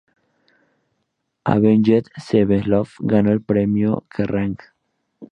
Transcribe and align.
Avenged 1.43 2.07
Sevenfold 2.17 2.89
ganó 3.01 3.31
el 3.31 3.43
premio 3.43 4.07
Kerrang! 4.09 4.57